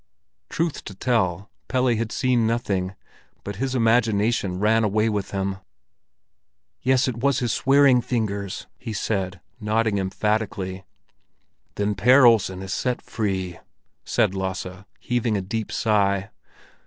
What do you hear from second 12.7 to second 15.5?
set free," said Lasse, heaving a